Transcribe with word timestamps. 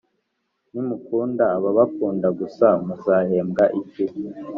Nimukunda 0.71 1.43
ababakunda 1.57 2.27
gusa 2.39 2.67
muzahembwa 2.85 3.63
iki? 3.81 4.05